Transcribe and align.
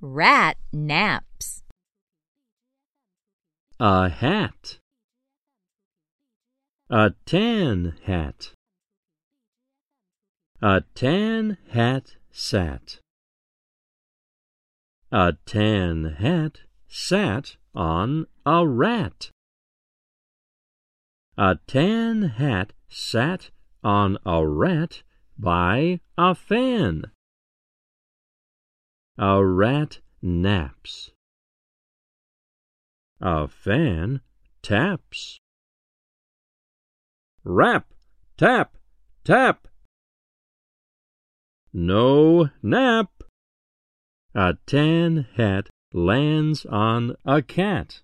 rat 0.00 0.56
naps. 0.72 1.62
A 3.78 4.08
hat. 4.08 4.78
A 6.90 7.10
tan 7.24 7.94
hat. 8.06 8.52
A 10.62 10.82
tan 10.94 11.56
hat 11.72 12.16
sat. 12.32 12.98
A 15.12 15.34
tan 15.46 16.16
hat 16.18 16.60
sat 16.88 17.56
on 17.74 18.26
a 18.44 18.66
rat. 18.66 19.30
A 21.38 21.56
tan 21.66 22.22
hat 22.22 22.72
sat 22.88 23.50
on 23.82 24.18
a 24.26 24.46
rat 24.46 25.02
by 25.38 26.00
a 26.18 26.34
fan. 26.34 27.10
A 29.22 29.44
rat 29.44 29.98
naps. 30.22 31.10
A 33.20 33.48
fan 33.48 34.22
taps. 34.62 35.38
Rap, 37.44 37.92
tap, 38.38 38.78
tap. 39.22 39.68
No 41.74 42.48
nap. 42.62 43.10
A 44.34 44.56
tan 44.64 45.26
hat 45.36 45.68
lands 45.92 46.64
on 46.64 47.14
a 47.26 47.42
cat. 47.42 48.00